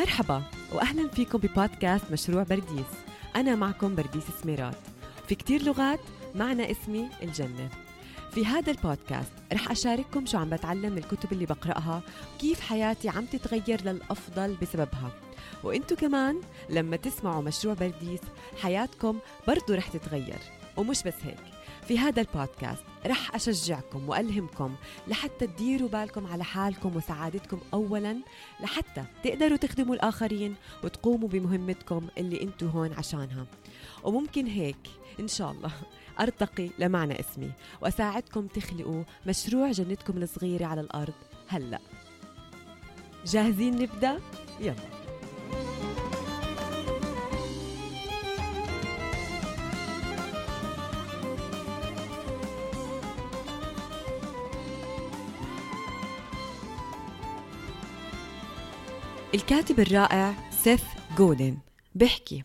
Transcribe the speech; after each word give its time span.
مرحبا 0.00 0.42
واهلا 0.72 1.08
فيكم 1.08 1.38
ببودكاست 1.38 2.04
مشروع 2.12 2.42
برديس. 2.42 2.86
أنا 3.36 3.54
معكم 3.54 3.94
برديس 3.94 4.24
سميرات. 4.42 4.76
في 5.28 5.34
كتير 5.34 5.62
لغات 5.62 6.00
معنى 6.34 6.70
اسمي 6.70 7.08
الجنة. 7.22 7.68
في 8.32 8.46
هذا 8.46 8.72
البودكاست 8.72 9.32
رح 9.52 9.70
أشارككم 9.70 10.26
شو 10.26 10.38
عم 10.38 10.50
بتعلم 10.50 10.92
من 10.92 10.98
الكتب 10.98 11.32
اللي 11.32 11.46
بقرأها 11.46 12.02
وكيف 12.34 12.60
حياتي 12.60 13.08
عم 13.08 13.24
تتغير 13.24 13.84
للأفضل 13.84 14.56
بسببها. 14.62 15.10
وإنتو 15.64 15.96
كمان 15.96 16.40
لما 16.70 16.96
تسمعوا 16.96 17.42
مشروع 17.42 17.74
برديس 17.74 18.20
حياتكم 18.62 19.18
برضو 19.48 19.74
رح 19.74 19.88
تتغير. 19.88 20.38
ومش 20.76 21.02
بس 21.02 21.14
هيك. 21.24 21.36
في 21.88 21.98
هذا 21.98 22.20
البودكاست 22.20 22.82
رح 23.06 23.34
أشجعكم 23.34 24.08
وألهمكم 24.08 24.74
لحتى 25.08 25.46
تديروا 25.46 25.88
بالكم 25.88 26.26
على 26.26 26.44
حالكم 26.44 26.96
وسعادتكم 26.96 27.60
أولا 27.74 28.16
لحتى 28.60 29.04
تقدروا 29.24 29.56
تخدموا 29.56 29.94
الآخرين 29.94 30.54
وتقوموا 30.84 31.28
بمهمتكم 31.28 32.08
اللي 32.18 32.42
انتو 32.42 32.66
هون 32.66 32.92
عشانها. 32.92 33.46
وممكن 34.04 34.46
هيك 34.46 34.76
إن 35.20 35.28
شاء 35.28 35.50
الله 35.50 35.72
أرتقي 36.20 36.70
لمعنى 36.78 37.20
اسمي 37.20 37.50
وأساعدكم 37.82 38.46
تخلقوا 38.46 39.02
مشروع 39.26 39.70
جنتكم 39.70 40.22
الصغيرة 40.22 40.66
على 40.66 40.80
الأرض 40.80 41.14
هلأ. 41.48 41.80
جاهزين 43.26 43.82
نبدأ؟ 43.82 44.20
يلا. 44.60 44.99
الكاتب 59.34 59.80
الرائع 59.80 60.34
سيث 60.50 60.82
جودن 61.18 61.58
بيحكي 61.94 62.44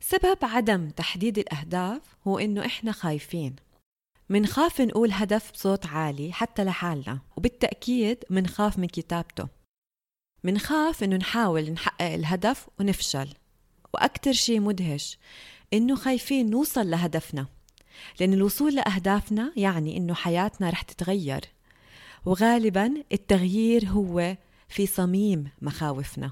سبب 0.00 0.38
عدم 0.42 0.90
تحديد 0.90 1.38
الأهداف 1.38 2.00
هو 2.26 2.38
إنه 2.38 2.66
إحنا 2.66 2.92
خايفين. 2.92 3.56
منخاف 4.28 4.80
نقول 4.80 5.12
هدف 5.12 5.52
بصوت 5.52 5.86
عالي 5.86 6.32
حتى 6.32 6.64
لحالنا 6.64 7.18
وبالتأكيد 7.36 8.24
منخاف 8.30 8.78
من 8.78 8.86
كتابته. 8.86 9.48
منخاف 10.44 11.04
إنه 11.04 11.16
نحاول 11.16 11.70
نحقق 11.70 12.02
الهدف 12.02 12.68
ونفشل. 12.80 13.28
وأكتر 13.94 14.32
شيء 14.32 14.60
مدهش 14.60 15.18
إنه 15.72 15.96
خايفين 15.96 16.50
نوصل 16.50 16.90
لهدفنا. 16.90 17.46
لأن 18.20 18.32
الوصول 18.32 18.74
لأهدافنا 18.74 19.52
يعني 19.56 19.96
إنه 19.96 20.14
حياتنا 20.14 20.70
رح 20.70 20.82
تتغير. 20.82 21.40
وغالبا 22.24 22.94
التغيير 23.12 23.86
هو 23.86 24.36
في 24.74 24.86
صميم 24.86 25.50
مخاوفنا. 25.62 26.30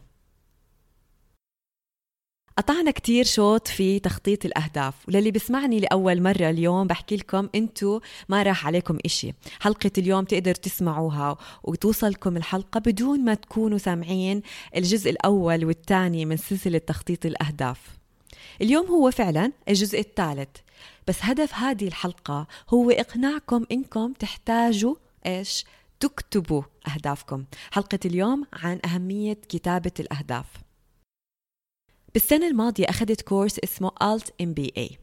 قطعنا 2.58 2.90
كتير 2.90 3.24
شوط 3.24 3.68
في 3.68 3.98
تخطيط 3.98 4.44
الأهداف 4.44 5.08
وللي 5.08 5.30
بسمعني 5.30 5.80
لأول 5.80 6.22
مرة 6.22 6.50
اليوم 6.50 6.86
بحكي 6.86 7.16
لكم 7.16 7.48
أنتو 7.54 8.00
ما 8.28 8.42
راح 8.42 8.66
عليكم 8.66 8.98
إشي. 9.04 9.32
حلقة 9.60 9.90
اليوم 9.98 10.24
تقدر 10.24 10.54
تسمعوها 10.54 11.36
وتوصلكم 11.62 12.36
الحلقة 12.36 12.80
بدون 12.80 13.24
ما 13.24 13.34
تكونوا 13.34 13.78
سامعين 13.78 14.42
الجزء 14.76 15.10
الأول 15.10 15.64
والثاني 15.64 16.24
من 16.24 16.36
سلسلة 16.36 16.78
تخطيط 16.78 17.26
الأهداف. 17.26 17.80
اليوم 18.60 18.86
هو 18.86 19.10
فعلا 19.10 19.52
الجزء 19.68 20.00
الثالث 20.00 20.56
بس 21.08 21.16
هدف 21.20 21.54
هذه 21.54 21.88
الحلقة 21.88 22.46
هو 22.68 22.90
إقناعكم 22.90 23.66
إنكم 23.72 24.12
تحتاجوا 24.12 24.94
إيش؟ 25.26 25.64
تكتبوا 26.02 26.62
أهدافكم. 26.94 27.44
حلقة 27.70 27.98
اليوم 28.04 28.46
عن 28.52 28.80
أهمية 28.84 29.38
كتابة 29.48 29.92
الأهداف. 30.00 30.46
بالسنة 32.14 32.48
الماضية 32.48 32.84
أخذت 32.84 33.20
كورس 33.20 33.58
اسمه 33.58 33.90
Alt 33.90 34.26
MBA 34.42 34.96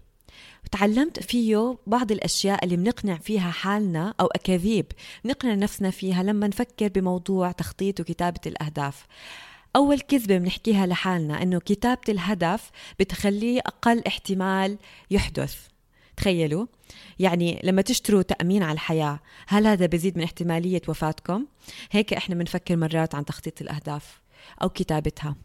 وتعلمت 0.66 1.24
فيه 1.24 1.78
بعض 1.88 2.12
الأشياء 2.12 2.64
اللي 2.64 2.78
بنقنع 2.78 3.18
فيها 3.18 3.52
حالنا 3.52 4.14
أو 4.20 4.28
أكاذيب 4.28 4.86
نقنع 5.26 5.54
نفسنا 5.54 5.90
فيها 5.90 6.24
لما 6.24 6.48
نفكر 6.48 6.88
بموضوع 6.88 7.52
تخطيط 7.52 8.00
وكتابة 8.00 8.42
الأهداف. 8.46 9.06
أول 9.76 10.00
كذبة 10.00 10.38
بنحكيها 10.38 10.88
لحالنا 10.88 11.42
إنه 11.44 11.60
كتابة 11.60 12.02
الهدف 12.10 12.72
بتخليه 13.00 13.60
أقل 13.60 14.04
احتمال 14.08 14.78
يحدث. 15.12 15.68
تخيلوا. 16.20 16.66
يعني 17.20 17.60
لما 17.64 17.82
تشتروا 17.82 18.22
تأمين 18.22 18.64
على 18.64 18.74
الحياة 18.74 19.20
هل 19.48 19.68
هذا 19.68 19.86
بزيد 19.86 20.18
من 20.18 20.24
احتمالية 20.24 20.82
وفاتكم؟ 20.88 21.46
هيك 21.92 22.14
إحنا 22.14 22.36
بنفكر 22.36 22.76
مرات 22.76 23.16
عن 23.16 23.26
تخطيط 23.26 23.62
الأهداف 23.62 24.22
أو 24.62 24.70
كتابتها. 24.70 25.36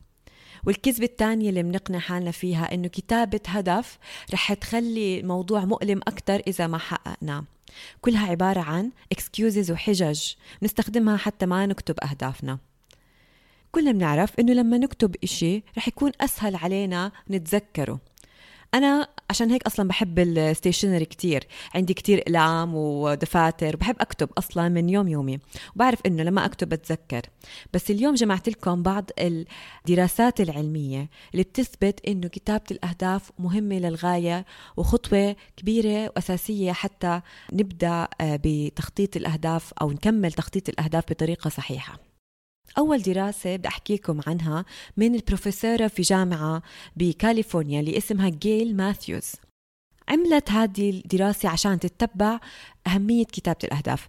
والكذبة 0.66 1.04
الثانية 1.04 1.48
اللي 1.48 1.62
بنقنع 1.62 1.98
حالنا 1.98 2.30
فيها 2.30 2.74
إنه 2.74 2.88
كتابة 2.88 3.40
هدف 3.46 3.98
رح 4.32 4.52
تخلي 4.52 5.20
الموضوع 5.20 5.64
مؤلم 5.64 5.98
أكثر 5.98 6.42
إذا 6.46 6.66
ما 6.66 6.78
حققناه. 6.78 7.44
كلها 8.00 8.26
عبارة 8.26 8.60
عن 8.60 8.90
excuses 9.14 9.70
وحجج 9.70 10.20
نستخدمها 10.62 11.16
حتى 11.16 11.46
ما 11.46 11.66
نكتب 11.66 11.94
أهدافنا. 12.00 12.58
كلنا 13.72 13.92
بنعرف 13.92 14.40
إنه 14.40 14.52
لما 14.52 14.78
نكتب 14.78 15.16
إشي 15.24 15.62
رح 15.78 15.88
يكون 15.88 16.12
أسهل 16.20 16.56
علينا 16.56 17.12
نتذكره. 17.30 17.98
أنا 18.74 19.08
عشان 19.30 19.50
هيك 19.50 19.62
أصلا 19.66 19.88
بحب 19.88 20.18
الستيشنري 20.18 21.04
كتير. 21.04 21.46
عندي 21.74 21.94
كتير 21.94 22.18
اقلام 22.18 22.74
ودفاتر 22.74 23.76
بحب 23.76 23.96
أكتب 24.00 24.28
أصلا 24.38 24.68
من 24.68 24.88
يوم 24.88 25.08
يومي 25.08 25.38
وبعرف 25.76 25.98
إنه 26.06 26.22
لما 26.22 26.44
أكتب 26.44 26.68
بتذكر. 26.68 27.22
بس 27.74 27.90
اليوم 27.90 28.14
جمعت 28.14 28.48
لكم 28.48 28.82
بعض 28.82 29.10
الدراسات 29.18 30.40
العلمية 30.40 31.10
اللي 31.32 31.42
بتثبت 31.42 32.00
إنه 32.08 32.28
كتابة 32.28 32.64
الأهداف 32.70 33.30
مهمة 33.38 33.78
للغاية 33.78 34.46
وخطوة 34.76 35.36
كبيرة 35.56 36.02
وأساسية 36.04 36.72
حتى 36.72 37.20
نبدأ 37.52 38.08
بتخطيط 38.22 39.16
الأهداف 39.16 39.72
أو 39.80 39.90
نكمل 39.90 40.32
تخطيط 40.32 40.68
الأهداف 40.68 41.04
بطريقة 41.10 41.50
صحيحة. 41.50 42.13
أول 42.78 43.02
دراسة 43.02 43.56
بدي 43.56 43.69
أحكي 43.69 43.94
لكم 43.94 44.20
عنها 44.26 44.64
من 44.97 45.14
البروفيسورة 45.14 45.86
في 45.86 46.02
جامعة 46.02 46.62
بكاليفورنيا 46.97 47.80
اللي 47.80 47.98
اسمها 47.98 48.28
جيل 48.28 48.76
ماثيوز. 48.76 49.32
عملت 50.08 50.50
هذه 50.50 50.91
الدراسة 50.91 51.48
عشان 51.48 51.80
تتبع 51.80 52.41
أهمية 52.86 53.25
كتابة 53.25 53.58
الأهداف. 53.64 54.08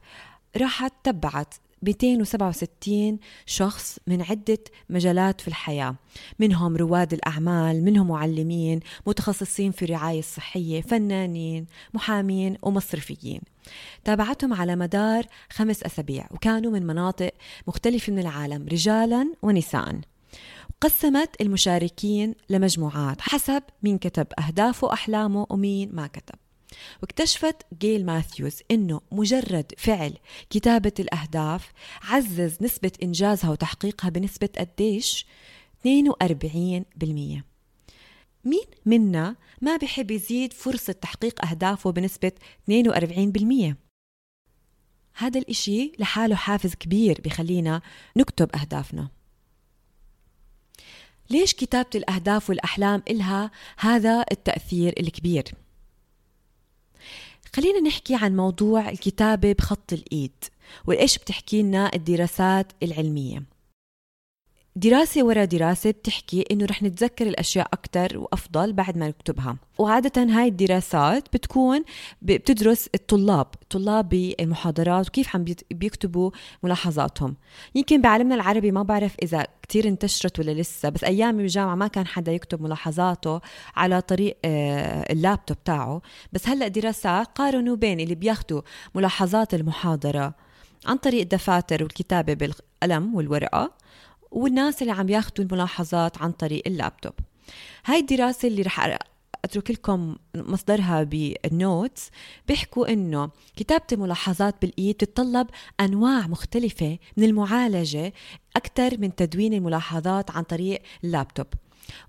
راحت 0.58 0.94
تبعت 1.04 1.54
267 1.82 3.20
شخص 3.46 4.00
من 4.08 4.22
عدة 4.22 4.60
مجالات 4.90 5.42
في 5.42 5.48
الحياة. 5.48 5.96
منهم 6.40 6.78
رواد 6.78 7.14
الأعمال 7.14 7.84
منهم 7.84 8.08
معلمين 8.08 8.80
متخصصين 9.08 9.72
في 9.72 9.86
الرعاية 9.86 10.20
الصحية 10.20 10.82
فنانين 10.82 11.66
محامين 11.94 12.58
ومصرفيين. 12.62 13.42
تابعتهم 14.04 14.54
على 14.54 14.76
مدار 14.76 15.26
خمس 15.52 15.84
أسابيع 15.84 16.28
وكانوا 16.32 16.72
من 16.72 16.88
مناطق 16.88 17.32
مختلفة 17.68 18.14
من 18.14 18.20
العالم 18.20 18.68
رجالا 18.68 19.34
ونساء. 19.42 20.00
قسمت 20.82 21.42
المشاركين 21.42 22.36
لمجموعات 22.50 23.22
حسب 23.22 23.64
مين 23.84 23.98
كتب 23.98 24.28
أهدافه 24.40 24.88
وأحلامه 24.88 25.48
ومين 25.50 25.90
ما 25.96 26.08
كتب. 26.08 26.45
واكتشفت 27.02 27.56
جيل 27.82 28.06
ماثيوز 28.06 28.62
إنه 28.72 29.02
مجرد 29.12 29.72
فعل. 29.78 30.14
كتابة 30.50 30.94
الأهداف 31.00 31.72
عزز 32.02 32.58
نسبة 32.62 32.92
إنجازها 33.04 33.50
وتحقيقها 33.50 34.10
بنسبة 34.10 34.50
قديش؟ 34.58 35.26
42% 35.88 37.44
مين 38.46 38.66
منا 38.86 39.36
ما 39.62 39.78
بحب 39.78 40.12
يزيد 40.12 40.54
فرصة 40.54 40.94
تحقيق 40.94 41.46
أهدافه 41.46 41.92
بنسبة 41.92 42.32
42% 42.70 43.76
هذا 45.18 45.40
الإشي 45.40 45.92
لحاله 46.00 46.36
حافز 46.36 46.76
كبير 46.76 47.22
بخلينا 47.26 47.82
نكتب 48.18 48.56
أهدافنا. 48.56 49.10
ليش 51.30 51.54
كتابة 51.54 51.90
الأهداف 51.96 52.50
والأحلام 52.50 53.04
إلها 53.10 53.52
هذا 53.78 54.26
التأثير 54.32 54.94
الكبير؟ 55.00 55.44
خلينا 57.56 57.80
نحكي 57.80 58.16
عن 58.16 58.36
موضوع 58.36 58.90
الكتابة 58.90 59.54
بخط 59.54 59.94
الإيد 59.94 60.32
وإيش 60.88 61.18
بتحكي 61.18 61.62
لنا 61.62 61.92
الدراسات 61.96 62.72
العلمية؟ 62.84 63.44
دراسة 64.78 65.24
ورا 65.26 65.46
دراسة 65.46 65.92
بتحكي 65.92 66.46
إنه 66.52 66.66
رح 66.66 66.84
نتذكر 66.84 67.28
الأشياء 67.28 67.68
أكثر 67.74 68.18
وأفضل 68.18 68.74
بعد 68.74 68.98
ما 68.98 69.08
نكتبها. 69.08 69.58
وعادة 69.78 70.24
هاي 70.24 70.48
الدراسات 70.48 71.34
بتكون 71.34 71.84
بتدرس 72.22 72.90
الطلاب 72.96 73.48
طلاب 73.70 74.10
بالمحاضرات 74.10 75.08
وكيف 75.08 75.36
عم 75.36 75.46
بيكتبوا 75.72 76.32
ملاحظاتهم. 76.64 77.36
يمكن 77.76 78.02
بعالمنا 78.02 78.36
العربي 78.36 78.72
ما 78.72 78.84
بعرف 78.84 79.16
إذا 79.24 79.48
كتير 79.62 79.88
انتشرت 79.88 80.40
ولا 80.40 80.52
لسه 80.52 80.90
بس 80.90 81.04
أيامي 81.04 81.42
بالجامعة 81.42 81.76
ما 81.76 81.88
كان 81.88 82.08
حدا 82.08 82.32
يكتب 82.32 82.62
ملاحظاته 82.62 83.42
على 83.76 84.02
طريق 84.02 84.38
آه، 84.46 85.14
اللابتوب 85.14 85.64
تاعه. 85.64 86.02
بس 86.34 86.50
هلأ 86.50 86.68
دراسات 86.68 87.28
قارنوا 87.28 87.76
بين 87.76 88.00
اللي 88.00 88.16
بياخدوا 88.16 88.62
ملاحظات 88.96 89.54
المحاضرة 89.54 90.34
عن 90.86 90.98
طريق 90.98 91.22
الدفاتر 91.22 91.84
والكتابة 91.84 92.34
بالقلم 92.34 93.16
والورقة 93.16 93.85
والناس 94.36 94.82
اللي 94.82 94.94
عم 94.94 95.10
ياخذوا 95.10 95.46
الملاحظات 95.46 96.22
عن 96.22 96.32
طريق 96.32 96.64
اللابتوب. 96.68 97.14
هاي 97.86 98.00
الدراسة 98.00 98.48
اللي 98.48 98.62
رح 98.62 98.98
أترك 99.46 99.72
لكم 99.72 100.16
مصدرها 100.36 101.04
بال 101.04 101.34
notes 101.34 102.10
بيحكوا 102.48 102.94
إنه 102.94 103.30
كتابة 103.56 103.86
الملاحظات 103.92 104.56
بالإيد 104.62 104.96
بتتطلب 104.96 105.48
أنواع 105.80 106.28
مختلفة 106.28 106.98
من 107.18 107.24
المعالجة 107.24 108.14
أكثر 108.56 108.98
من 108.98 109.16
تدوين 109.16 109.54
الملاحظات 109.54 110.32
عن 110.32 110.44
طريق 110.44 110.82
اللابتوب. 111.04 111.48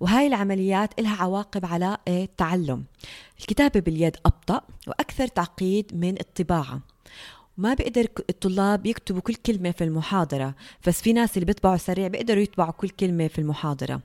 وهاي 0.01 0.27
العمليات 0.27 1.01
لها 1.01 1.17
عواقب 1.23 1.67
على 1.67 1.97
التعلم 2.09 2.85
الكتابة 3.41 3.81
باليد 3.81 4.17
أبطأ 4.27 4.61
وأكثر 4.87 5.27
تعقيد 5.27 5.95
من 5.95 6.21
الطباعة. 6.21 6.96
ما 7.59 7.75
بيقدر 7.75 8.09
الطلاب 8.31 8.87
يكتبوا 8.87 9.21
كل 9.21 9.35
كلمة 9.35 9.71
في 9.71 9.85
المحاضرة. 9.85 10.55
بس 10.87 11.03
في 11.03 11.13
ناس 11.13 11.35
اللي 11.35 11.47
بيطبعوا 11.47 11.77
سريع 11.77 12.09
بيقدروا 12.09 12.43
يطبعوا 12.43 12.73
كل 12.73 12.89
كلمة 12.89 13.29
في 13.29 13.39
المحاضرة. 13.39 14.01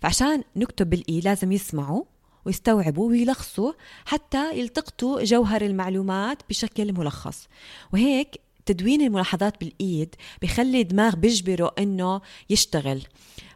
فعشان 0.00 0.42
نكتب 0.56 0.90
بالإي 0.90 1.20
لازم 1.20 1.52
يسمعوا 1.52 2.04
ويستوعبوا 2.44 3.08
ويلخصوا 3.08 3.72
حتى 4.04 4.58
يلتقطوا 4.58 5.24
جوهر 5.24 5.62
المعلومات 5.62 6.42
بشكل 6.48 6.92
ملخص. 6.92 7.48
وهيك 7.92 8.40
تدوين 8.66 9.02
الملاحظات 9.02 9.60
بالإيد 9.60 10.14
بخلي 10.42 10.80
الدماغ 10.80 11.16
بيجبره 11.16 11.74
إنه 11.78 12.20
يشتغل. 12.50 13.02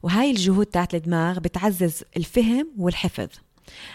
وهاي 0.02 0.30
الجهود 0.30 0.66
تاعت 0.66 0.94
الدماغ 0.94 1.38
بتعزز 1.38 2.02
الفهم 2.16 2.72
والحفظ. 2.78 3.28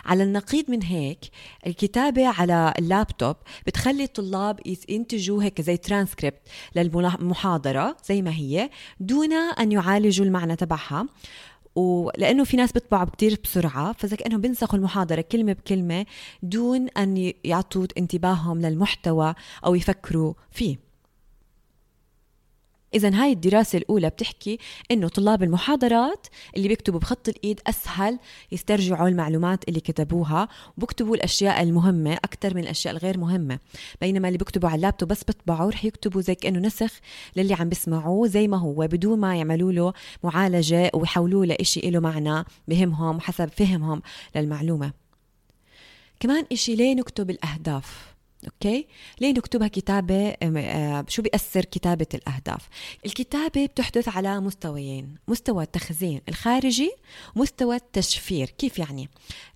على 0.05 0.23
النقيض 0.23 0.71
من 0.71 0.83
هيك 0.83 1.19
الكتابة 1.67 2.27
على 2.27 2.73
اللابتوب 2.79 3.35
بتخلي 3.67 4.03
الطلاب 4.03 4.59
ينتجوا 4.89 5.43
هيك 5.43 5.61
زي 5.61 5.77
ترانسكريبت 5.77 6.41
للمحاضرة 6.75 7.97
زي 8.05 8.21
ما 8.21 8.31
هي 8.31 8.69
دون 8.99 9.33
أن 9.33 9.71
يعالجوا 9.71 10.25
المعنى 10.25 10.55
تبعها. 10.55 11.07
ولأنه 11.75 12.43
في 12.43 12.57
ناس 12.57 12.71
بيطبعوا 12.71 13.05
كتير 13.05 13.39
بسرعة 13.43 13.93
فزي 13.93 14.15
كأنهم 14.15 14.41
بينسخوا 14.41 14.79
المحاضرة 14.79 15.21
كلمة 15.21 15.53
بكلمة 15.53 16.05
دون 16.43 16.87
أن 16.87 17.33
يعطوا 17.43 17.87
انتباههم 17.97 18.61
للمحتوى 18.61 19.35
أو 19.65 19.75
يفكروا 19.75 20.33
فيه. 20.51 20.90
إذا 22.93 23.15
هاي 23.23 23.31
الدراسة 23.31 23.77
الأولى 23.77 24.09
بتحكي 24.09 24.59
إنه 24.91 25.07
طلاب 25.07 25.43
المحاضرات 25.43 26.27
اللي 26.57 26.67
بيكتبوا 26.67 26.99
بخط 26.99 27.29
الإيد 27.29 27.61
أسهل 27.67 28.19
يسترجعوا 28.51 29.07
المعلومات 29.07 29.69
اللي 29.69 29.79
كتبوها 29.79 30.47
وبكتبوا 30.77 31.15
الأشياء 31.15 31.63
المهمة 31.63 32.13
أكثر 32.13 32.53
من 32.55 32.61
الأشياء 32.61 32.93
الغير 32.93 33.17
مهمة. 33.17 33.59
بينما 34.01 34.27
اللي 34.27 34.37
بيكتبوا 34.37 34.69
على 34.69 34.75
اللابتوب 34.75 35.09
بس 35.09 35.23
بيطبعوا 35.23 35.71
رح 35.71 35.85
يكتبوا 35.85 36.21
زي 36.21 36.35
كأنه 36.35 36.59
نسخ 36.59 36.99
للي 37.35 37.53
عم 37.53 37.69
بيسمعوه 37.69 38.27
زي 38.27 38.47
ما 38.47 38.57
هو. 38.57 38.87
بدون 38.87 39.19
ما 39.19 39.35
يعملوا 39.35 39.71
له 39.71 39.93
معالجة 40.23 40.91
ويحولوه 40.93 41.45
لإشي 41.45 41.89
له 41.89 41.99
معنى 41.99 42.45
بهمهم 42.67 43.19
حسب 43.19 43.49
فهمهم 43.49 44.01
للمعلومة. 44.35 44.91
كمان 46.19 46.45
إشي 46.51 46.75
ليه 46.75 46.95
نكتب 46.95 47.29
الأهداف. 47.29 48.10
أوكي؟ 48.45 48.87
ليه 49.21 49.31
نكتبها 49.31 49.67
كتابة 49.67 50.35
آه، 50.43 51.05
شو 51.07 51.21
بيأثر 51.21 51.65
كتابة 51.65 52.07
الأهداف؟ 52.13 52.67
الكتابة 53.05 53.65
بتحدث 53.65 54.09
على 54.09 54.39
مستويين 54.39 55.15
مستوى 55.27 55.63
التخزين 55.63 56.21
الخارجي 56.29 56.91
ومستوى 57.35 57.75
التشفير 57.75 58.49
كيف 58.49 58.79
يعني؟ 58.79 59.09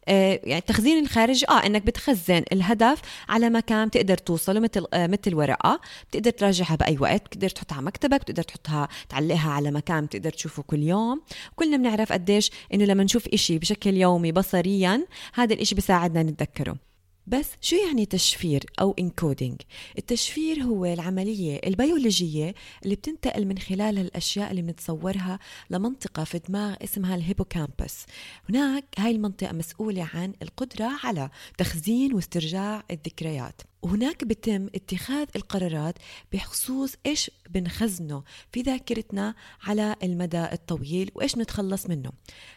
آه 0.08 0.40
يعني 0.44 0.58
التخزين 0.58 1.04
الخارجي 1.04 1.46
آه 1.50 1.66
إنك 1.66 1.82
بتخزن 1.82 2.44
الهدف 2.52 3.02
على 3.30 3.50
مكان 3.50 3.88
بتقدر 3.88 4.18
توصله 4.18 4.60
مثل 4.60 4.86
آه 4.94 5.08
مثل 5.08 5.36
ورقة 5.36 5.82
بتقدر 6.12 6.32
تراجعها 6.32 6.76
بأي 6.76 6.98
وقت 7.00 7.26
بتقدر 7.26 7.50
تحطها 7.50 7.76
على 7.76 7.86
مكتبك 7.86 8.22
بتقدر 8.22 8.44
تحطها 8.44 8.88
تعلقها 9.10 9.52
على 9.52 9.72
مكان 9.72 10.06
بتقدر 10.06 10.30
تشوفه 10.30 10.64
كل 10.64 10.84
يوم. 10.84 11.22
كلنا 11.56 11.78
بنعرف 11.78 12.12
قديش 12.14 12.52
إنه 12.74 12.86
لما 12.86 13.04
نشوف 13.04 13.28
إشي 13.28 13.58
بشكل 13.58 13.98
يومي 13.98 14.32
بصريا 14.32 15.06
هذا 15.34 15.54
الإشي 15.54 15.76
بيساعدنا 15.76 16.24
نتذكره. 16.24 16.85
بس 17.28 17.46
شو 17.62 17.76
يعني 17.76 18.06
تشفير 18.06 18.66
أو 18.82 18.96
encoding؟ 19.00 19.62
التشفير 19.98 20.64
هو 20.64 20.86
العملية 20.86 21.62
البيولوجية 21.66 22.56
اللي 22.84 22.96
بتنتقل 22.96 23.46
من 23.46 23.58
خلال 23.58 24.00
الأشياء 24.00 24.52
اللي 24.52 24.62
بنتصورها 24.62 25.40
لمنطقة 25.70 26.24
في 26.24 26.36
الدماغ 26.36 26.76
اسمها 26.84 27.16
ال 27.16 27.23
hippocampus 27.23 28.06
هناك 28.50 28.86
هاي 28.98 29.12
المنطقة 29.12 29.54
مسؤولة 29.54 30.10
عن 30.14 30.34
القدرة 30.42 30.92
على 31.04 31.30
تخزين 31.58 32.14
واسترجاع 32.14 32.84
الذكريات 32.92 33.62
وهناك 33.86 34.24
بتم 34.24 34.68
اتخاذ 34.76 35.28
القرارات 35.36 35.96
بخصوص 36.34 36.96
إيش 37.06 37.32
بنخزنه 37.50 38.24
في 38.52 38.62
ذاكرتنا 38.62 39.36
على 39.64 39.96
المدى 40.04 40.44
الطويل 40.44 41.12
وإيش 41.16 41.38
نتخلص 41.38 41.88
منه. 41.88 42.12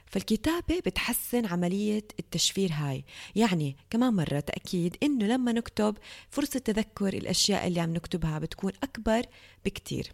فالكتابة 0.06 0.78
بتحسن 0.86 1.46
عملية 1.46 2.04
التشفير 2.18 2.70
هاي. 2.72 3.04
يعني 3.36 3.76
كمان 3.90 4.14
مرة 4.14 4.40
تأكيد 4.40 4.96
إنه 5.02 5.26
لما 5.26 5.52
نكتب 5.52 5.96
فرصة 6.30 6.58
تذكر 6.58 7.14
الأشياء 7.14 7.66
اللي 7.66 7.80
عم 7.80 7.92
نكتبها 7.92 8.38
بتكون 8.38 8.72
أكبر 8.82 9.22
بكتير. 9.64 10.12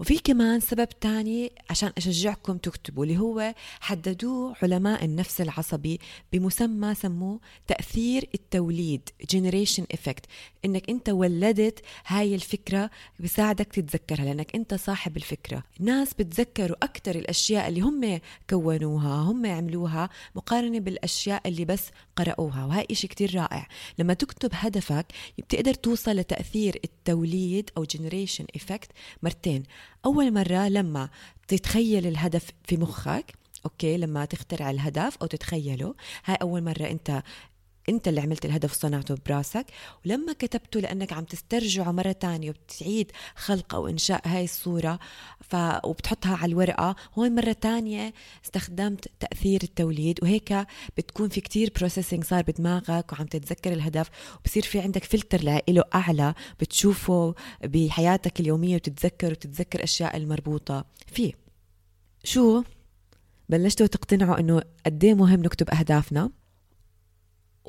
وفي 0.00 0.18
كمان 0.18 0.60
سبب 0.60 0.88
تاني 1.00 1.52
عشان 1.70 1.92
أشجعكم 1.98 2.58
تكتبوا 2.58 3.04
اللي 3.04 3.18
هو 3.18 3.54
حددوه 3.80 4.56
علماء 4.62 5.04
النفس 5.04 5.40
العصبي 5.40 6.00
بمسمى 6.32 6.94
سموه 6.94 7.40
تأثير 7.66 8.28
التوليد 8.34 9.08
generation 9.32 9.96
effect. 9.96 10.24
إنك 10.64 10.90
أنت 10.90 11.08
ولدت 11.08 11.80
هاي 12.06 12.34
الفكرة 12.34 12.90
بيساعدك 13.20 13.66
تتذكرها 13.66 14.24
لأنك 14.24 14.54
أنت 14.54 14.74
صاحب 14.74 15.16
الفكرة. 15.16 15.62
ناس 15.80 16.14
بتذكروا 16.14 16.76
أكثر 16.82 17.14
الأشياء 17.14 17.68
اللي 17.68 17.80
هم 17.80 18.20
كونوها 18.50 19.14
هم 19.14 19.46
عملوها 19.46 20.08
مقارنة 20.34 20.78
بالأشياء 20.80 21.48
اللي 21.48 21.64
بس 21.64 21.82
قرأوها 22.16 22.64
وهي 22.64 22.86
إشي 22.90 23.08
كتير 23.08 23.34
رائع. 23.34 23.68
لما 23.98 24.14
تكتب 24.14 24.50
هدفك 24.52 25.06
بتقدر 25.38 25.74
توصل 25.74 26.10
لتأثير 26.16 26.80
التوليد 26.84 27.70
أو 27.76 27.84
generation 27.84 28.44
effect 28.58 28.88
مرتين. 29.22 29.59
أول 30.04 30.32
مرة 30.32 30.68
لما 30.68 31.08
تتخيل 31.48 32.06
الهدف 32.06 32.50
في 32.64 32.76
مخك 32.76 33.34
okay 33.64 33.96
لما 33.96 34.24
تخترع 34.24 34.70
الهدف 34.70 35.16
أو 35.22 35.26
تتخيله 35.26 35.94
هاي 36.24 36.36
أول 36.42 36.62
مرة 36.62 36.90
أنت 36.90 37.22
انت 37.88 38.08
اللي 38.08 38.20
عملت 38.20 38.44
الهدف 38.44 38.72
وصنعته 38.72 39.16
براسك 39.26 39.66
ولما 40.06 40.32
كتبته 40.32 40.80
لأنك 40.80 41.12
عم 41.12 41.24
تسترجعه 41.24 41.92
مرة 41.92 42.12
تانية 42.12 42.50
وبتعيد 42.50 43.12
خلق 43.36 43.74
أو 43.74 43.88
إنشاء 43.88 44.28
هاي 44.28 44.44
الصورة 44.44 44.98
ف... 45.40 45.56
وبتحطها 45.84 46.36
على 46.36 46.50
الورقة 46.50 46.96
هون 47.14 47.34
مرة 47.34 47.52
تانية 47.52 48.14
استخدمت 48.44 49.08
تأثير 49.20 49.60
التوليد 49.62 50.18
وهيك 50.22 50.66
بتكون 50.96 51.28
في 51.28 51.40
كتير 51.40 51.72
processing 51.76 52.24
صار 52.24 52.42
بدماغك 52.42 53.12
وعم 53.12 53.26
تتذكر 53.26 53.72
الهدف 53.72 54.10
وبصير 54.40 54.62
في 54.62 54.80
عندك 54.80 55.04
فلتر 55.04 55.42
له 55.42 55.84
أعلى 55.94 56.34
بتشوفه 56.60 57.34
بحياتك 57.64 58.40
اليومية 58.40 58.74
وتتذكر 58.74 59.30
وتتذكر 59.30 59.84
أشياء 59.84 60.16
المربوطة 60.16 60.84
فيه. 61.06 61.32
شو؟ 62.24 62.62
بلشتوا 63.48 63.86
تقتنعوا 63.86 64.40
إنه 64.40 64.62
قد 64.86 65.04
إيه 65.04 65.14
مهم 65.14 65.40
نكتب 65.40 65.70
أهدافنا؟ 65.70 66.30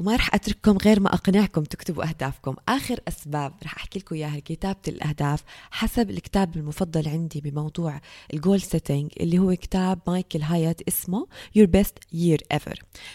وما 0.01 0.15
رح 0.15 0.35
أترككم 0.35 0.77
غير 0.77 0.99
ما 0.99 1.13
أقنعكم 1.13 1.63
تكتبوا 1.63 2.09
أهدافكم. 2.09 2.55
آخر 2.69 2.99
أسباب 3.07 3.53
رح 3.63 3.75
أحكي 3.77 3.99
لكم 3.99 4.15
إياها 4.15 4.37
لكتابه 4.37 4.79
الأهداف 4.87 5.43
حسب 5.71 6.09
الكتاب 6.09 6.57
المفضل 6.57 7.09
عندي 7.09 7.41
بموضوع 7.41 8.01
ال 8.33 8.39
goal 8.39 8.61
setting 8.61 9.11
اللي 9.19 9.39
هو 9.39 9.55
كتاب 9.55 9.99
مايكل 10.07 10.41
هايت 10.41 10.81
اسمه 10.81 11.27
Your 11.57 11.67
Best 11.77 12.17
Year 12.17 12.57
Ever. 12.57 12.73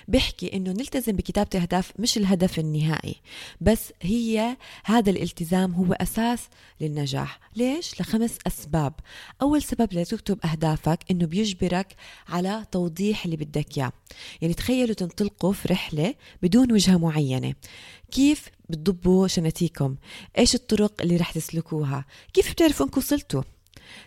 بيحكي 0.09 0.57
إنه 0.57 0.71
نلتزم 0.71 1.13
بكتابة 1.13 1.49
الأهداف 1.55 1.93
مش 1.99 2.17
الهدف 2.17 2.59
النهائي 2.59 3.17
بس 3.61 3.93
هي 4.03 4.57
هذا 4.85 5.11
الالتزام 5.11 5.73
هو 5.73 5.93
أساس 5.93 6.41
للنجاح. 6.81 7.41
ليش؟ 7.57 8.01
لخمس 8.01 8.39
أسباب. 8.47 8.93
أول 9.43 9.63
سبب 9.63 9.93
لتكتب 9.93 10.39
أهدافك 10.45 10.99
إنه 11.11 11.27
بيجبرك 11.27 11.97
على 12.29 12.65
توضيح 12.73 13.25
اللي 13.25 13.37
بدك 13.37 13.79
إياه. 13.79 13.93
يعني 14.43 14.55
تخيلوا 14.55 14.95
تنطلقوا 14.95 15.53
في 15.53 15.69
رحلة 15.69 16.15
بدون 16.43 16.73
وجهة 16.77 16.97
معينة. 16.97 17.55
كيف 18.11 18.49
بتضبوا 18.69 19.29
شنتيكم 19.29 19.97
إيش 20.39 20.55
الطرق 20.55 21.03
اللي 21.03 21.17
رح 21.17 21.33
تسلكوها؟ 21.33 22.05
كيف 22.33 22.53
بتعرفوا 22.53 22.87
انكم 22.87 23.01
وصلتوا 23.01 23.43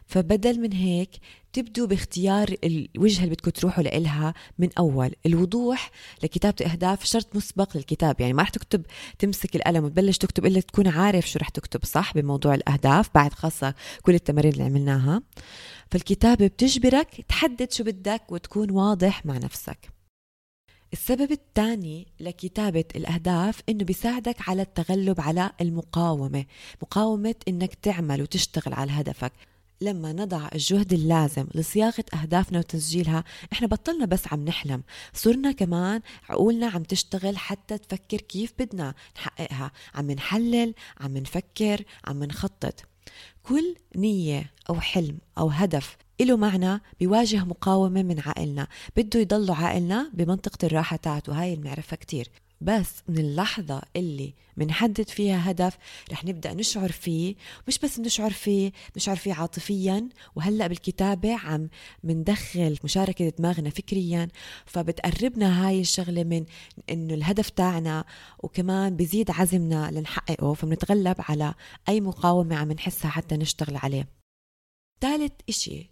فبدل 0.05 0.59
من 0.59 0.73
هيك 0.73 1.09
تبدوا 1.53 1.88
باختيار 1.88 2.55
الوجهة 2.63 3.23
اللي 3.23 3.35
بدكم 3.35 3.51
تروحوا 3.51 3.83
لإلها 3.83 4.33
من 4.59 4.69
أول. 4.77 5.11
الوضوح 5.25 5.91
لكتابة 6.23 6.65
أهداف 6.65 7.05
شرط 7.05 7.35
مسبق 7.35 7.77
للكتاب. 7.77 8.21
يعني 8.21 8.33
ما 8.33 8.43
رح 8.43 8.49
تكتب 8.49 8.85
تمسك 9.19 9.55
القلم 9.55 9.83
وتبلش 9.83 10.17
تكتب 10.17 10.45
إلا 10.45 10.59
تكون 10.59 10.88
عارف 10.88 11.29
شو 11.29 11.39
رح 11.39 11.49
تكتب 11.49 11.85
صح؟ 11.85 12.13
بموضوع 12.13 12.55
الأهداف 12.55 13.09
بعد 13.15 13.33
خاصة 13.33 13.73
كل 14.01 14.13
التمارين 14.15 14.53
اللي 14.53 14.63
عملناها. 14.63 15.21
فالكتابة 15.91 16.47
بتجبرك 16.47 17.25
تحدد 17.29 17.71
شو 17.71 17.83
بدك 17.83 18.31
وتكون 18.31 18.71
واضح 18.71 19.25
مع 19.25 19.38
نفسك. 19.38 19.99
السبب 20.93 21.31
الثاني 21.31 22.08
لكتابة 22.19 22.86
الأهداف 22.96 23.62
إنه 23.69 23.84
بيساعدك 23.84 24.50
على 24.50 24.62
التغلب 24.62 25.22
على 25.22 25.51
المقاومة 25.62 26.46
مقاومة 26.81 27.36
إنك 27.48 27.74
تعمل 27.74 28.22
وتشتغل 28.22 28.74
على 28.74 28.91
هدفك. 28.91 29.31
لما 29.81 30.13
نضع 30.13 30.50
الجهد 30.55 30.93
اللازم 30.93 31.48
لصياغة 31.55 32.05
أهدافنا 32.13 32.60
وتسجيلها 32.60 33.24
إحنا 33.53 33.67
بطلنا 33.67 34.05
بس 34.05 34.34
عم 34.34 34.46
نحلم 34.46 34.84
صرنا 35.13 35.51
كمان 35.51 36.01
عقولنا 36.29 36.67
عم 36.67 36.84
تشتغل 36.84 37.38
حتى 37.38 37.77
تفكر 37.77 38.17
كيف 38.17 38.53
بدنا 38.60 38.93
نحققها. 39.15 39.72
عم 39.96 40.12
نحلل 40.12 40.74
عم 41.00 41.17
نفكر 41.17 41.84
عم 42.05 42.24
نخطط. 42.24 42.86
كل 43.43 43.75
نية 43.96 44.53
أو 44.69 44.79
حلم 44.79 45.17
أو 45.38 45.50
هدف 45.50 45.98
له 46.25 46.38
معنى 46.38 46.81
بيواجه 46.99 47.45
مقاومة 47.45 48.03
من 48.03 48.19
عقلنا 48.19 48.67
بده 48.97 49.19
يضل 49.19 49.51
عقلنا 49.51 50.11
بمنطقة 50.13 50.65
الراحة 50.65 50.95
تاعته 50.95 51.41
هاي 51.41 51.53
المعرفة 51.53 51.97
كتير. 51.97 52.29
بس 52.61 53.03
من 53.07 53.17
اللحظة 53.17 53.81
اللي 53.95 54.33
منحدد 54.57 55.09
فيها 55.09 55.51
هدف 55.51 55.77
رح 56.11 56.25
نبدأ 56.25 56.53
نشعر 56.53 56.91
فيه 56.91 57.35
مش 57.67 57.79
بس 57.79 57.99
نشعر 57.99 58.31
فيه 58.31 58.71
نشعر 58.97 59.15
فيه 59.15 59.33
عاطفيا 59.33 60.09
وهلأ 60.35 60.67
بالكتابة 60.67 61.35
عم 61.35 61.69
مندخل 62.03 62.77
مشاركة 62.83 63.29
دماغنا 63.29 63.69
فكريا 63.69 64.27
فبتقربنا 64.65 65.67
هاي 65.67 65.81
الشغلة 65.81 66.23
من 66.23 66.45
إنه 66.89 67.13
الهدف 67.13 67.49
تاعنا 67.49 68.05
وكمان 68.39 68.95
بزيد 68.95 69.31
عزمنا 69.31 69.91
لنحققه 69.91 70.53
فبنتغلب 70.53 71.15
على 71.19 71.53
أي 71.89 72.01
مقاومة 72.01 72.55
عم 72.55 72.71
نحسها 72.71 73.11
حتى 73.11 73.38
نشتغل 73.38 73.77
عليه. 73.77 74.07
ثالث 75.01 75.33
إشي 75.49 75.89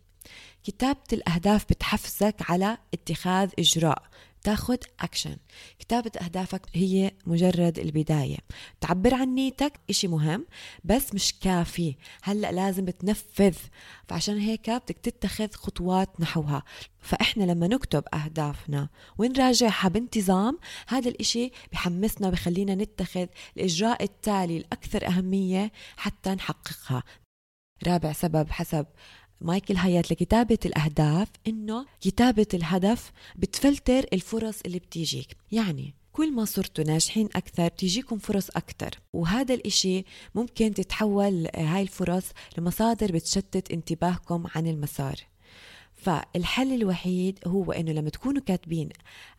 كتابة 0.68 1.08
الأهداف 1.14 1.66
بتحفزك 1.70 2.36
على 2.42 2.78
اتخاذ 2.94 3.50
إجراء 3.60 4.04
تاخد 4.44 4.78
أكشن 5.00 5.38
كتابة 5.80 6.12
أهدافك 6.22 6.62
هي 6.74 7.12
مجرد 7.26 7.80
البداية. 7.80 8.38
تعبر 8.82 9.14
عن 9.14 9.36
نيتك 9.36 9.74
إشي 9.90 10.08
مهم 10.08 10.46
بس 10.84 11.14
مش 11.14 11.34
كافي. 11.42 11.96
هلأ 12.22 12.52
لازم 12.52 12.86
تنفذ 12.86 13.56
فعشان 14.08 14.38
هيك 14.38 14.70
بدك 14.70 14.98
تتخذ 15.04 15.52
خطوات 15.52 16.22
نحوها. 16.22 16.64
فإحنا 17.00 17.44
لما 17.44 17.68
نكتب 17.68 18.04
أهدافنا 18.14 18.90
ونراجعها 19.18 19.88
بانتظام 19.88 20.60
هذا 20.88 21.10
الإشي 21.10 21.52
بحمسنا 21.72 22.30
بخلينا 22.30 22.76
نتخذ 22.76 23.28
الإجراء 23.58 24.04
التالي 24.04 24.58
الأكثر 24.58 25.08
أهمية 25.08 25.72
حتى 25.98 26.30
نحققها. 26.30 27.04
رابع 27.88 28.14
سبب 28.14 28.52
حسب 28.52 28.86
مايكل 29.42 29.76
هايات 29.76 30.12
لكتابة 30.12 30.58
الأهداف 30.66 31.28
إنه 31.48 31.86
كتابة 32.02 32.48
الهدف 32.54 33.12
بتفلتر 33.36 34.06
الفرص 34.14 34.62
اللي 34.66 34.80
بتيجيك. 34.80 35.38
يعني 35.52 35.94
كل 36.12 36.34
ما 36.34 36.46
صرتوا 36.46 36.84
ناجحين 36.84 37.30
أكثر 37.36 37.68
تيجيكم 37.68 38.18
فرص 38.18 38.50
أكثر. 38.50 38.90
وهذا 39.14 39.54
الإشي 39.54 40.06
ممكن 40.36 40.74
تتحول 40.74 41.48
هاي 41.56 41.82
الفرص 41.82 42.26
لمصادر 42.58 43.12
بتشتت 43.12 43.72
انتباهكم 43.72 44.44
عن 44.56 44.68
المسار. 44.68 45.16
فالحل 45.98 46.74
الوحيد 46.74 47.40
هو 47.48 47.72
إنه 47.72 47.92
لما 47.92 48.10
تكونوا 48.10 48.42
كاتبين 48.42 48.90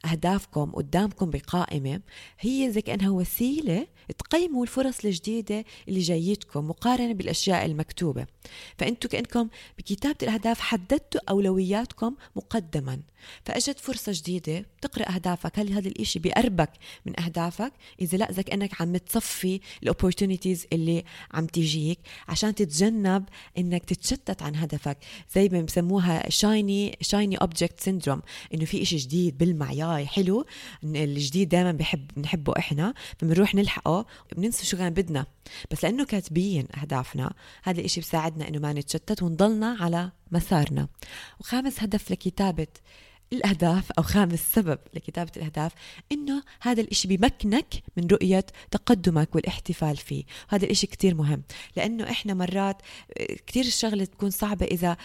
أهدافكم 0.04 0.70
قدامكم 0.70 1.30
بقائمة 1.30 2.00
هي 2.40 2.70
زي 2.70 2.80
كأنها 2.80 3.10
وسيلة 3.10 3.86
تقيموا 4.18 4.62
الفرص 4.62 5.04
الجديدة 5.04 5.64
اللي 5.88 6.00
جايتكم 6.00 6.68
مقارنة 6.68 7.14
بالأشياء 7.14 7.66
المكتوبة. 7.66 8.26
فأنتوا 8.78 9.10
كأنكم 9.10 9.48
بكتابة 9.78 10.16
الأهداف 10.22 10.60
حددتوا 10.60 11.20
أولوياتكم 11.30 12.14
مقدما. 12.36 13.00
فاجت 13.44 13.80
فرصة 13.80 14.12
جديدة 14.14 14.66
بتقرا 14.78 15.14
أهدافك. 15.14 15.58
هل 15.58 15.72
هذا 15.72 15.88
الإشي 15.88 16.18
بيقربك 16.18 16.70
من 17.06 17.20
أهدافك؟ 17.20 17.72
إذا 18.00 18.18
لا 18.18 18.32
زي 18.32 18.42
كأنك 18.42 18.80
عم 18.80 18.96
تصفي 18.96 19.60
الاوبورتونيتيز 19.82 20.66
اللي 20.72 21.04
عم 21.32 21.46
تيجيك 21.46 21.98
عشان 22.28 22.54
تتجنب 22.54 23.24
إنك 23.58 23.84
تتشتت 23.84 24.42
عن 24.42 24.56
هدفك. 24.56 24.98
زي 25.34 25.48
ما 25.48 25.60
بسموها 25.60 26.30
shiny 26.30 26.98
shiny 27.00 27.36
object 27.36 27.80
syndrome 27.80 28.22
إنه 28.54 28.64
في 28.64 28.82
إشي 28.82 28.96
جديد 28.96 29.38
بلمع 29.38 29.72
ياي 29.72 30.06
حلو 30.06 30.46
الجديد 30.84 31.48
دائما 31.48 31.72
بحب 31.72 32.06
بنحبه 32.16 32.52
إحنا 32.58 32.94
فبنروح 33.18 33.54
نلحقه. 33.54 34.06
بننسى 34.36 34.66
شو 34.66 34.76
كان 34.76 34.94
بدنا. 34.94 35.26
بس 35.70 35.84
لأنه 35.84 36.04
كاتبين 36.04 36.66
أهدافنا 36.82 37.32
هذا 37.62 37.80
الإشي 37.80 38.00
بساعدنا 38.00 38.48
إنه 38.48 38.58
ما 38.58 38.72
نتشتت 38.72 39.22
ونضلنا 39.22 39.76
على 39.80 40.10
مسارنا. 40.32 40.88
وخامس 41.40 41.82
هدف 41.82 42.10
لكتابة 42.10 42.66
الأهداف 43.32 43.92
أو 43.98 44.02
خامس 44.02 44.40
سبب 44.54 44.78
لكتابة 44.94 45.30
الأهداف 45.36 45.72
إنه 46.12 46.42
هذا 46.60 46.80
الإشي 46.80 47.08
بمكنك 47.08 47.74
من 47.96 48.06
رؤية 48.06 48.46
تقدمك 48.70 49.34
والاحتفال 49.34 49.96
فيه. 49.96 50.24
هذا 50.48 50.64
الإشي 50.64 50.86
كتير 50.86 51.14
مهم 51.14 51.42
لأنه 51.76 52.10
إحنا 52.10 52.34
مرات 52.34 52.82
كتير 53.46 53.64
الشغلة 53.64 54.04
تكون 54.04 54.30
صعبة 54.30 54.66
إذا 54.66 54.96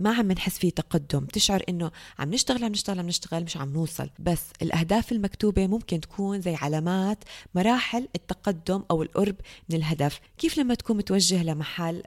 ما 0.00 0.14
عم 0.14 0.32
نحس 0.32 0.58
فيه 0.58 0.70
تقدم. 0.70 1.26
تشعر 1.26 1.62
إنه 1.68 1.90
عم 2.18 2.30
نشتغل 2.30 2.64
عم 2.64 2.72
نشتغل 2.72 2.98
عم 2.98 3.06
نشتغل 3.06 3.44
مش 3.44 3.56
عم 3.56 3.72
نوصل. 3.72 4.10
بس 4.18 4.42
الأهداف 4.62 5.12
المكتوبة 5.12 5.66
ممكن 5.66 6.00
تكون 6.00 6.40
زي 6.40 6.54
علامات 6.54 7.24
مراحل 7.54 8.08
التقدم 8.16 8.82
أو 8.90 9.02
القرب 9.02 9.36
من 9.68 9.76
الهدف. 9.76 10.20
كيف 10.38 10.58
لما 10.58 10.74
تكون 10.74 10.96
متوجه 10.96 11.42
لمحل 11.42 12.02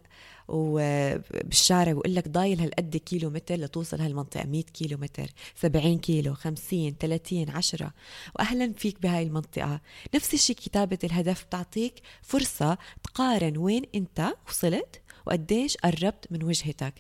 وبالشارع 0.47 1.93
ويقول 1.93 2.15
لك 2.15 2.27
ضايل 2.27 2.61
هالقد 2.61 2.97
كيلو 2.97 3.29
متر 3.29 3.55
لتوصل 3.55 4.01
هالمنطقة؟ 4.01 4.45
100 4.45 4.63
كيلو 4.63 4.97
متر 4.97 5.27
70 5.55 5.97
كيلو 5.99 6.33
50 6.33 6.95
30 6.99 7.49
10 7.49 7.93
وأهلا 8.35 8.73
فيك 8.73 9.01
بهاي 9.01 9.23
المنطقة. 9.23 9.81
نفس 10.15 10.33
الشيء 10.33 10.55
كتابة 10.55 10.97
الهدف 11.03 11.45
بتعطيك 11.45 11.93
فرصة 12.21 12.77
تقارن 13.03 13.57
وين 13.57 13.83
أنت 13.95 14.33
وصلت 14.47 15.00
وقديش 15.25 15.77
قربت 15.77 16.27
من 16.31 16.43
وجهتك. 16.43 16.93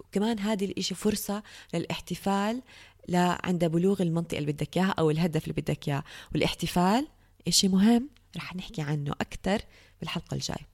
وكمان 0.00 0.38
هذه 0.38 0.64
الإشي 0.64 0.94
فرصة 0.94 1.42
للاحتفال 1.74 2.62
لعند 3.08 3.64
بلوغ 3.64 4.02
المنطقة 4.02 4.38
اللي 4.38 4.52
بدك 4.52 4.76
إياها 4.76 4.94
أو 4.98 5.10
الهدف 5.10 5.42
اللي 5.42 5.60
بدك 5.60 5.88
إياه. 5.88 6.04
والاحتفال 6.32 7.08
إشي 7.48 7.68
مهم 7.68 8.10
رح 8.36 8.56
نحكي 8.56 8.82
عنه 8.82 9.12
أكثر 9.12 9.60
بالحلقة 10.00 10.34
الجاي. 10.34 10.66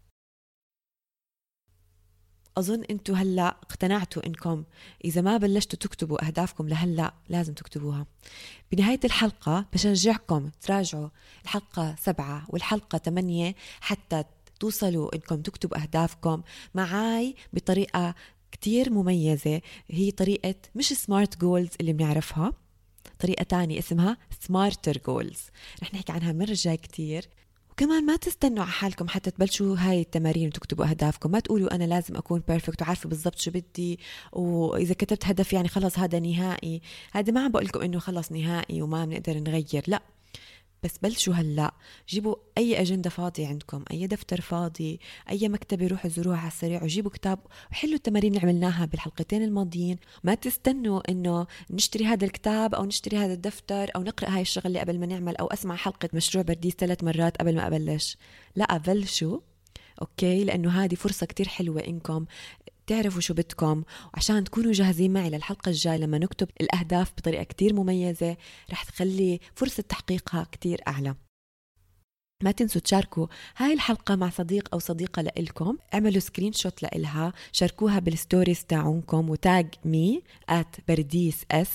أظن 2.59 2.85
أنتوا 2.91 3.17
هلأ 3.17 3.49
اقتنعتوا 3.49 4.27
أنكم 4.27 4.65
إذا 5.05 5.21
ما 5.21 5.37
بلشتوا 5.37 5.79
تكتبوا 5.79 6.27
أهدافكم 6.27 6.69
لهلأ 6.69 7.15
لازم 7.29 7.55
تكتبوها. 7.55 8.07
بنهاية 8.73 9.01
الحلقة 9.05 9.67
بشجعكم 9.73 10.51
تراجعوا 10.61 11.09
الحلقة 11.45 11.95
سبعة 12.01 12.47
والحلقة 12.49 12.99
ثمانية 12.99 13.55
حتى 13.81 14.25
توصلوا 14.65 15.15
إنكم 15.15 15.43
تكتبوا 15.43 15.83
أهدافكم 15.83 16.43
معاي 16.75 17.35
بطريقة 17.53 18.15
كتير 18.53 18.93
مميزة. 18.93 19.61
هي 19.91 20.11
طريقة 20.11 20.55
مش 20.75 20.89
SMART 20.89 21.41
goals 21.41 21.71
اللي 21.81 21.93
بنعرفها 21.93 22.53
طريقة 23.19 23.43
تانية 23.43 23.79
اسمها 23.79 24.17
SMARTER 24.41 24.99
goals 25.07 25.41
رح 25.83 25.95
نحكي 25.95 26.13
عنها 26.13 26.31
المره 26.31 26.51
الجاي 26.51 26.77
كتير. 26.77 27.29
وكمان 27.71 28.07
ما 28.07 28.17
تستنوا 28.17 28.63
على 28.63 28.73
حالكم 28.73 29.09
حتى 29.09 29.31
تبلشوا 29.31 29.77
هاي 29.79 30.01
التمارين 30.01 30.47
وتكتبوا 30.47 30.91
أهدافكم. 30.91 31.31
ما 31.31 31.41
تقولوا 31.41 31.75
أنا 31.75 31.85
لازم 31.85 32.17
أكون 32.17 32.43
perfect 32.49 32.83
وعارفة 32.83 33.09
بالضبط 33.09 33.39
شو 33.39 33.51
بدي 33.51 33.99
وإذا 34.33 34.95
كتبت 34.95 35.27
هدف 35.27 35.53
يعني 35.53 35.69
خلص 35.69 35.99
هذا 35.99 36.19
نهائي. 36.19 36.81
هذا 37.13 37.33
ما 37.33 37.45
عم 37.45 37.53
بقول 37.53 37.65
لكم 37.65 37.81
إنه 37.81 37.99
خلص 37.99 38.33
نهائي 38.33 38.83
وما 38.83 39.05
بنقدر 39.05 39.39
نغير. 39.39 39.85
لا. 39.87 40.03
بس 40.85 40.99
بلشوا 40.99 41.35
هلأ. 41.35 41.75
جيبوا 42.09 42.37
أي 42.59 42.81
أجندة 42.81 43.11
فاضية 43.11 43.47
عندكم 43.47 43.85
أي 43.91 44.07
دفتر 44.07 44.41
فاضي 44.41 45.01
أي 45.31 45.49
مكتبة 45.49 45.87
روحوا 45.87 46.11
زوروها 46.11 46.39
على 46.39 46.49
السريع 46.49 46.83
وجيبوا 46.83 47.11
كتاب 47.11 47.39
وحلوا 47.71 47.95
التمارين 47.95 48.35
اللي 48.35 48.43
عملناها 48.47 48.85
بالحلقتين 48.85 49.43
الماضيين. 49.43 49.97
ما 50.25 50.35
تستنوا 50.35 51.11
إنه 51.11 51.47
نشتري 51.71 52.07
هذا 52.07 52.25
الكتاب 52.25 52.75
أو 52.75 52.85
نشتري 52.85 53.17
هذا 53.17 53.33
الدفتر 53.33 53.91
أو 53.97 54.03
نقرأ 54.03 54.29
هاي 54.29 54.43
الشغله 54.43 54.81
قبل 54.81 54.99
ما 54.99 55.07
نعمل 55.07 55.37
أو 55.37 55.47
أسمع 55.47 55.77
حلقة 55.77 56.09
مشروع 56.13 56.45
برديس 56.45 56.75
ثلاث 56.75 57.05
مرات 57.05 57.37
قبل 57.37 57.57
ما 57.57 57.67
أبلش. 57.67 58.17
لأ 58.57 58.77
بلشوا. 58.77 59.41
okay؟ 60.03 60.45
لأنه 60.45 60.71
هذه 60.71 60.95
فرصة 60.95 61.27
كتير 61.27 61.49
حلوة 61.49 61.81
إنكم 61.81 62.27
تعرفوا 62.87 63.21
شو 63.21 63.35
بدكم. 63.35 63.83
وعشان 64.15 64.45
تكونوا 64.45 64.73
جاهزين 64.73 65.13
معي 65.13 65.31
للحلقة 65.31 65.69
الجاية 65.69 65.97
لما 65.97 66.19
نكتب 66.19 66.49
الأهداف 66.61 67.13
بطريقة 67.19 67.43
كتير 67.43 67.75
مميزة 67.75 68.37
رح 68.71 68.85
تخلي 68.85 69.41
فرصة 69.55 69.83
تحقيقها 69.83 70.47
كتير 70.53 70.81
أعلى. 70.89 71.15
ما 72.43 72.51
تنسوا 72.51 72.81
تشاركوا 72.81 73.27
هاي 73.57 73.73
الحلقة 73.73 74.17
مع 74.17 74.31
صديق 74.31 74.69
أو 74.73 74.79
صديقة 74.79 75.23
لإلكم. 75.23 75.77
اعملوا 75.95 76.21
screenshot 76.21 76.83
لإلها. 76.83 77.33
شاركوها 77.53 77.99
بال 77.99 78.13
stories 78.13 78.65
تاعونكم 78.65 79.31
و 79.31 79.40
tag 79.40 79.67
me 79.85 80.23
at 80.51 80.81
برديس 80.89 81.45
اس 81.51 81.71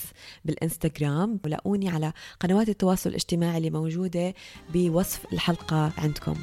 بالإنستغرام. 0.45 1.39
ولاقوني 1.45 1.89
على 1.89 2.13
قنوات 2.39 2.69
التواصل 2.69 3.09
الاجتماعي 3.09 3.57
اللي 3.57 3.69
موجودة 3.69 4.33
بوصف 4.73 5.33
الحلقة 5.33 5.93
عندكم. 5.97 6.35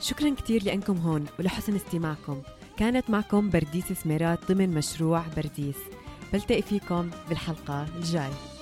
شكرا 0.00 0.34
كثير 0.34 0.64
لأنكم 0.64 0.96
هون 0.96 1.24
ولحسن 1.38 1.74
استماعكم. 1.74 2.42
كانت 2.76 3.10
معكم 3.10 3.50
برديس 3.50 3.92
سميرات 3.92 4.52
ضمن 4.52 4.74
مشروع 4.74 5.24
برديس. 5.36 5.76
بلتقي 6.32 6.62
فيكم 6.62 7.10
بالحلقة 7.28 7.86
الجاي. 7.96 8.55